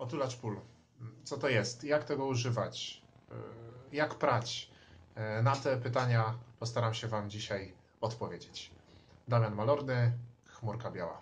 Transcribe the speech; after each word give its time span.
Otulacz 0.00 0.36
pól. 0.36 0.60
Co 1.24 1.36
to 1.36 1.48
jest? 1.48 1.84
Jak 1.84 2.04
tego 2.04 2.26
używać? 2.26 3.02
Yy, 3.30 3.36
Jak 3.92 4.14
prać? 4.14 4.70
Yy, 5.36 5.42
Na 5.42 5.56
te 5.56 5.76
pytania 5.76 6.34
postaram 6.58 6.94
się 6.94 7.08
Wam 7.08 7.30
dzisiaj 7.30 7.72
odpowiedzieć. 8.00 8.70
Damian 9.28 9.54
Malorny, 9.54 10.12
Chmurka 10.46 10.90
Biała. 10.90 11.20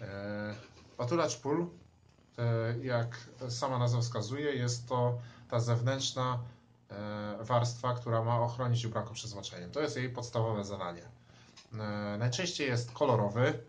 Yy, 0.00 0.06
Otulacz 0.98 1.36
pól, 1.36 1.66
jak 2.82 3.16
sama 3.48 3.78
nazwa 3.78 4.00
wskazuje, 4.00 4.54
jest 4.54 4.88
to 4.88 5.18
ta 5.48 5.60
zewnętrzna 5.60 6.38
warstwa, 7.40 7.94
która 7.94 8.24
ma 8.24 8.40
ochronić 8.40 8.84
ubranko 8.84 9.14
przed 9.14 9.30
zmoczeniem. 9.30 9.70
To 9.70 9.80
jest 9.80 9.96
jej 9.96 10.10
podstawowe 10.10 10.64
zadanie. 10.64 11.02
Najczęściej 12.18 12.68
jest 12.68 12.92
kolorowy, 12.92 13.62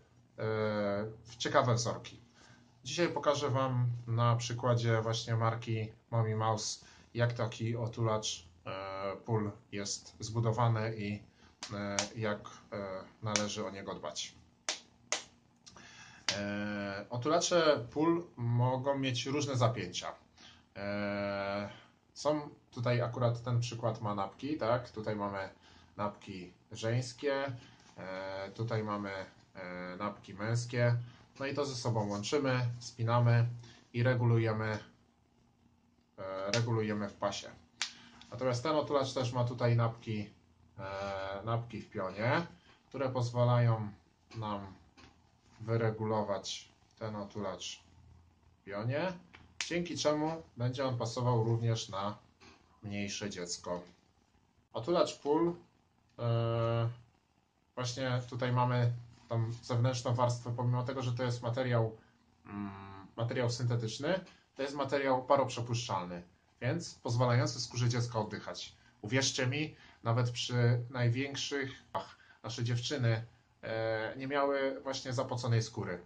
w 1.24 1.36
ciekawe 1.38 1.74
wzorki. 1.74 2.20
Dzisiaj 2.84 3.08
pokażę 3.08 3.50
Wam 3.50 3.86
na 4.06 4.36
przykładzie 4.36 5.02
właśnie 5.02 5.36
marki 5.36 5.92
Mommy 6.10 6.36
Mouse, 6.36 6.84
jak 7.14 7.32
taki 7.32 7.76
otulacz 7.76 8.46
e, 8.66 9.16
pól 9.16 9.50
jest 9.72 10.16
zbudowany 10.20 10.96
i 10.96 11.22
e, 11.74 11.96
jak 12.16 12.38
e, 12.72 13.04
należy 13.22 13.66
o 13.66 13.70
niego 13.70 13.94
dbać. 13.94 14.34
Otulacze 17.10 17.86
pól 17.90 18.24
mogą 18.36 18.98
mieć 18.98 19.26
różne 19.26 19.56
zapięcia. 19.56 20.12
Są 22.14 22.48
tutaj 22.70 23.00
akurat 23.00 23.42
ten 23.42 23.60
przykład 23.60 24.00
ma 24.00 24.14
napki, 24.14 24.56
tak? 24.56 24.90
Tutaj 24.90 25.16
mamy 25.16 25.48
napki 25.96 26.52
żeńskie, 26.72 27.44
tutaj 28.54 28.84
mamy 28.84 29.10
napki 29.98 30.34
męskie. 30.34 30.96
No 31.40 31.46
i 31.46 31.54
to 31.54 31.64
ze 31.64 31.74
sobą 31.74 32.08
łączymy, 32.08 32.66
spinamy 32.78 33.46
i 33.92 34.02
regulujemy, 34.02 34.78
e, 36.18 36.50
regulujemy 36.52 37.08
w 37.08 37.14
pasie. 37.14 37.50
Natomiast 38.30 38.62
ten 38.62 38.76
otulacz 38.76 39.12
też 39.12 39.32
ma 39.32 39.44
tutaj 39.44 39.76
napki, 39.76 40.30
e, 40.78 41.42
napki 41.44 41.80
w 41.80 41.90
pionie, 41.90 42.46
które 42.88 43.08
pozwalają 43.08 43.88
nam 44.36 44.66
wyregulować 45.60 46.68
ten 46.98 47.16
otulacz 47.16 47.82
w 48.60 48.64
pionie, 48.64 49.12
dzięki 49.66 49.96
czemu 49.96 50.42
będzie 50.56 50.84
on 50.84 50.98
pasował 50.98 51.44
również 51.44 51.88
na 51.88 52.18
mniejsze 52.82 53.30
dziecko. 53.30 53.82
Otulacz 54.72 55.18
pól, 55.18 55.54
e, 56.18 56.88
właśnie 57.74 58.22
tutaj 58.28 58.52
mamy 58.52 58.92
tą 59.32 59.52
zewnętrzną 59.62 60.14
warstwę, 60.14 60.54
pomimo 60.56 60.82
tego, 60.82 61.02
że 61.02 61.12
to 61.12 61.22
jest 61.24 61.42
materiał, 61.42 61.96
mm, 62.46 62.70
materiał 63.16 63.50
syntetyczny, 63.50 64.20
to 64.54 64.62
jest 64.62 64.74
materiał 64.74 65.24
paroprzepuszczalny, 65.24 66.22
więc 66.60 66.94
pozwalający 66.94 67.60
skórze 67.60 67.88
dziecka 67.88 68.18
oddychać. 68.18 68.76
Uwierzcie 69.02 69.46
mi, 69.46 69.76
nawet 70.02 70.30
przy 70.30 70.84
największych, 70.90 71.70
ach, 71.92 72.16
nasze 72.42 72.64
dziewczyny 72.64 73.24
e, 73.62 74.14
nie 74.16 74.26
miały 74.28 74.80
właśnie 74.80 75.12
zapoconej 75.12 75.62
skóry. 75.62 76.00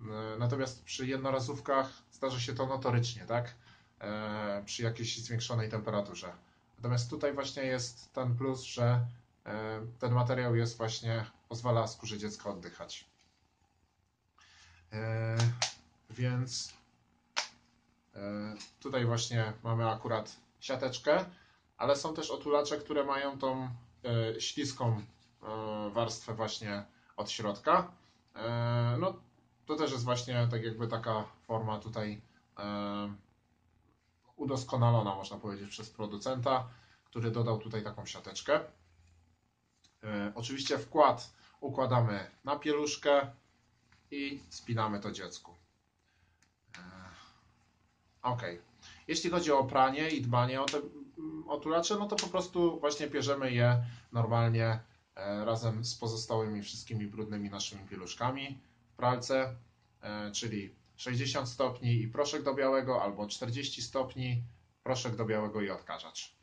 E, 0.00 0.38
Natomiast 0.38 0.84
przy 0.84 1.06
jednorazówkach 1.06 1.88
zdarza 2.12 2.40
się 2.40 2.54
to 2.54 2.66
notorycznie, 2.66 3.24
tak? 3.26 3.54
E, 4.00 4.62
przy 4.66 4.82
jakiejś 4.82 5.18
zwiększonej 5.22 5.68
temperaturze. 5.70 6.32
Natomiast 6.76 7.10
tutaj 7.10 7.32
właśnie 7.32 7.62
jest 7.62 8.12
ten 8.12 8.36
plus, 8.36 8.62
że 8.62 9.06
ten 9.98 10.12
materiał 10.12 10.56
jest 10.56 10.76
właśnie, 10.76 11.24
pozwala 11.54 11.86
skórze 11.86 12.18
dziecka 12.18 12.50
oddychać. 12.50 13.04
E, 14.92 15.36
Więc 16.10 16.74
e, 18.14 18.20
tutaj 18.80 19.04
właśnie 19.06 19.52
mamy 19.62 19.90
akurat 19.90 20.36
siateczkę, 20.60 21.24
ale 21.76 21.96
są 21.96 22.14
też 22.14 22.30
otulacze, 22.30 22.78
które 22.78 23.04
mają 23.04 23.38
tą 23.38 23.68
e, 24.04 24.40
śliską 24.40 25.02
warstwę 25.92 26.34
właśnie 26.34 26.84
od 27.16 27.30
środka. 27.30 27.92
No 28.98 29.14
to 29.66 29.76
też 29.76 29.92
jest 29.92 30.04
właśnie 30.04 30.48
tak 30.50 30.62
jakby 30.64 30.88
taka 30.88 31.24
forma 31.46 31.78
tutaj 31.78 32.20
udoskonalona, 34.36 35.14
można 35.14 35.36
powiedzieć, 35.36 35.70
przez 35.70 35.90
producenta, 35.90 36.68
który 37.04 37.30
dodał 37.30 37.58
tutaj 37.58 37.84
taką 37.84 38.06
siateczkę. 38.06 38.60
Oczywiście 40.34 40.78
wkład 40.78 41.34
układamy 41.64 42.30
na 42.44 42.56
pieluszkę 42.58 43.30
i 44.10 44.40
spinamy 44.50 45.00
to 45.00 45.10
dziecku. 45.10 45.54
E, 46.78 46.80
Ok. 48.22 48.42
Jeśli 49.08 49.30
chodzi 49.30 49.52
o 49.52 49.64
pranie 49.64 50.08
i 50.08 50.22
dbanie 50.22 50.62
o 50.62 50.64
te 50.64 50.78
mm, 50.78 51.48
otulacze, 51.48 51.96
no 51.96 52.06
to 52.06 52.16
po 52.16 52.26
prostu 52.26 52.80
właśnie 52.80 53.06
bierzemy 53.06 53.52
je 53.52 53.84
normalnie 54.12 54.80
e, 55.16 55.44
razem 55.44 55.84
z 55.84 55.94
pozostałymi 55.94 56.62
wszystkimi 56.62 57.06
brudnymi 57.06 57.50
naszymi 57.50 57.88
pieluszkami 57.88 58.58
w 58.92 58.96
pralce, 58.96 59.56
e, 60.02 60.30
czyli 60.32 60.74
60 60.96 61.48
stopni 61.48 62.02
i 62.02 62.08
proszek 62.08 62.42
do 62.42 62.54
białego, 62.54 63.02
albo 63.02 63.26
40 63.26 63.82
stopni, 63.82 64.42
proszek 64.82 65.16
do 65.16 65.24
białego 65.24 65.60
i 65.60 65.70
odkażacz. 65.70 66.34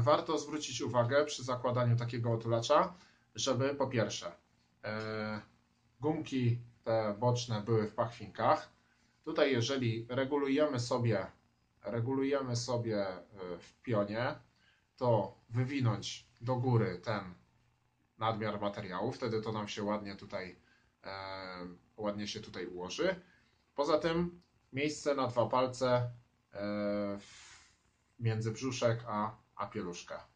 Warto 0.00 0.38
zwrócić 0.38 0.80
uwagę 0.80 1.24
przy 1.24 1.44
zakładaniu 1.44 1.96
takiego 1.96 2.32
otulacza, 2.32 2.94
żeby 3.34 3.74
po 3.74 3.86
pierwsze 3.86 4.32
e, 4.84 5.40
gumki 6.00 6.58
te 6.84 7.14
boczne 7.18 7.62
były 7.62 7.88
w 7.88 7.94
pachwinkach. 7.94 8.70
Tutaj 9.24 9.52
jeżeli 9.52 10.06
regulujemy 10.08 10.80
sobie 10.80 11.26
regulujemy 11.82 12.56
sobie 12.56 13.06
e, 13.06 13.22
w 13.58 13.82
pionie, 13.82 14.34
to 14.96 15.38
wywinąć 15.50 16.26
do 16.40 16.56
góry 16.56 16.98
ten 17.04 17.34
nadmiar 18.18 18.60
materiału, 18.60 19.12
wtedy 19.12 19.42
to 19.42 19.52
nam 19.52 19.68
się 19.68 19.82
ładnie 19.82 20.16
tutaj 20.16 20.56
e, 21.04 21.10
ładnie 21.96 22.28
się 22.28 22.40
tutaj 22.40 22.66
ułoży. 22.66 23.20
Poza 23.74 23.98
tym 23.98 24.42
miejsce 24.72 25.14
na 25.14 25.26
dwa 25.26 25.46
palce 25.46 26.10
między 28.18 28.50
brzuszek 28.50 29.04
a, 29.06 29.36
a 29.56 29.66
pieluszkę. 29.66 30.29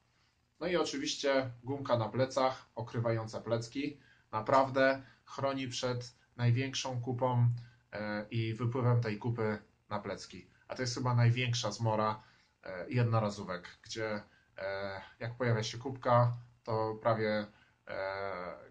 No 0.64 0.68
i 0.70 0.76
oczywiście 0.76 1.50
gumka 1.62 1.98
na 1.98 2.08
plecach, 2.08 2.66
okrywająca 2.74 3.40
plecki, 3.40 4.00
naprawdę 4.32 5.02
chroni 5.24 5.68
przed 5.68 6.16
największą 6.36 7.00
kupą 7.00 7.48
e, 7.92 8.26
i 8.30 8.54
wypływem 8.54 9.00
tej 9.00 9.18
kupy 9.18 9.58
na 9.88 9.98
plecki. 9.98 10.50
A 10.68 10.74
to 10.74 10.82
jest 10.82 10.94
chyba 10.94 11.14
największa 11.14 11.72
zmora 11.72 12.22
e, 12.62 12.90
jednorazówek, 12.90 13.78
gdzie 13.82 14.22
e, 14.58 15.00
jak 15.20 15.36
pojawia 15.36 15.62
się 15.62 15.78
kubka, 15.78 16.32
to 16.62 16.98
prawie 17.02 17.46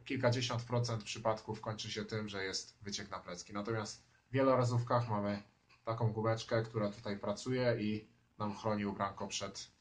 kilkadziesiąt 0.06 0.64
procent 0.64 1.04
przypadków 1.04 1.62
kończy 1.62 1.92
się 1.92 2.06
tym, 2.06 2.30
że 2.30 2.44
jest 2.44 2.78
wyciek 2.82 3.12
na 3.12 3.20
plecki. 3.20 3.54
Natomiast 3.54 4.04
w 4.30 4.32
wielorazówkach 4.32 5.10
mamy 5.10 5.44
taką 5.86 6.14
gumeczkę, 6.14 6.64
która 6.64 6.90
tutaj 6.90 7.20
pracuje 7.20 7.76
i 7.80 8.08
nam 8.38 8.56
chroni 8.56 8.86
ubranko 8.86 9.28
przed, 9.28 9.73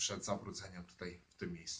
przed 0.00 0.24
zabrudzeniem 0.24 0.84
tutaj 0.84 1.20
w 1.28 1.36
tym 1.36 1.52
miejscu. 1.52 1.78